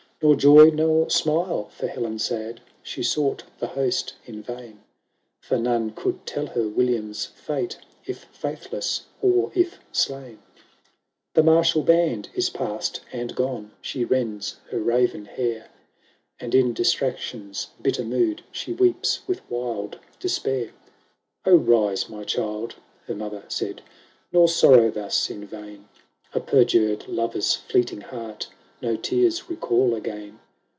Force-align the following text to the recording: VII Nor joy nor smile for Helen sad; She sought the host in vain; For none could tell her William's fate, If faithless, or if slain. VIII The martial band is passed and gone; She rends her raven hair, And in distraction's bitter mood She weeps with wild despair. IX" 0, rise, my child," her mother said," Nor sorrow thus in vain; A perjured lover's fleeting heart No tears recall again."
VII 0.23 0.27
Nor 0.27 0.35
joy 0.35 0.69
nor 0.69 1.09
smile 1.09 1.69
for 1.69 1.87
Helen 1.87 2.19
sad; 2.19 2.61
She 2.83 3.01
sought 3.01 3.41
the 3.57 3.65
host 3.65 4.13
in 4.27 4.43
vain; 4.43 4.81
For 5.39 5.57
none 5.57 5.89
could 5.95 6.27
tell 6.27 6.45
her 6.45 6.67
William's 6.69 7.25
fate, 7.25 7.79
If 8.05 8.25
faithless, 8.25 9.07
or 9.19 9.51
if 9.55 9.79
slain. 9.91 10.33
VIII 10.37 10.41
The 11.33 11.41
martial 11.41 11.81
band 11.81 12.29
is 12.35 12.51
passed 12.51 13.01
and 13.11 13.33
gone; 13.33 13.71
She 13.81 14.05
rends 14.05 14.59
her 14.69 14.79
raven 14.79 15.25
hair, 15.25 15.69
And 16.39 16.53
in 16.53 16.73
distraction's 16.75 17.69
bitter 17.81 18.03
mood 18.05 18.43
She 18.51 18.73
weeps 18.73 19.27
with 19.27 19.41
wild 19.49 19.97
despair. 20.19 20.65
IX" 20.67 20.73
0, 21.45 21.57
rise, 21.57 22.09
my 22.09 22.23
child," 22.25 22.75
her 23.07 23.15
mother 23.15 23.45
said," 23.47 23.81
Nor 24.31 24.47
sorrow 24.47 24.91
thus 24.91 25.31
in 25.31 25.45
vain; 25.47 25.89
A 26.35 26.39
perjured 26.39 27.07
lover's 27.07 27.55
fleeting 27.55 28.01
heart 28.01 28.49
No 28.83 28.95
tears 28.95 29.47
recall 29.47 29.93
again." 29.93 30.39